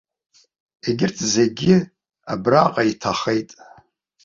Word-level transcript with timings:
Егьырҭ 0.85 1.17
зегьы 1.33 1.75
абраҟа 2.31 2.83
иҭахеит. 2.91 3.49